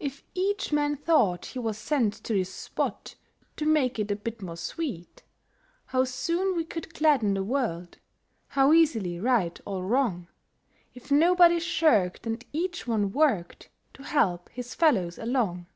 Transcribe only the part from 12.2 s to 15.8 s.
and each one worked To help his fellows along!